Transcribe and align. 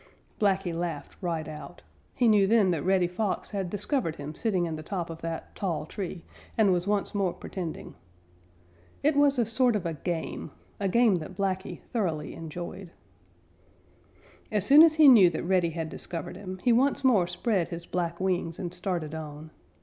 Blacky 0.39 0.73
laughed 0.73 1.15
right 1.21 1.47
out. 1.47 1.83
He 2.15 2.27
knew 2.27 2.47
then 2.47 2.71
that 2.71 2.81
Reddy 2.81 3.05
Fox 3.05 3.51
had 3.51 3.69
discovered 3.69 4.15
him 4.15 4.33
sitting 4.33 4.65
in 4.65 4.75
the 4.75 4.81
top 4.81 5.11
of 5.11 5.21
that 5.21 5.55
tall 5.55 5.85
tree 5.85 6.23
and 6.57 6.73
was 6.73 6.87
once 6.87 7.13
more 7.13 7.33
pretending. 7.33 7.93
It 9.03 9.15
was 9.15 9.37
a 9.37 9.45
sort 9.45 9.75
of 9.75 9.85
a 9.85 9.93
game, 9.93 10.49
a 10.79 10.87
game 10.87 11.17
that 11.17 11.37
Blacky 11.37 11.81
thoroughly 11.93 12.33
enjoyed. 12.33 12.89
As 14.51 14.65
soon 14.65 14.81
as 14.81 14.95
he 14.95 15.07
knew 15.07 15.29
that 15.29 15.43
Reddy 15.43 15.69
had 15.69 15.89
discovered 15.89 16.35
him, 16.35 16.59
he 16.63 16.73
once 16.73 17.03
more 17.03 17.27
spread 17.27 17.69
his 17.69 17.85
black 17.85 18.19
wings 18.19 18.57
and 18.57 18.73
started 18.73 19.13
on. 19.13 19.51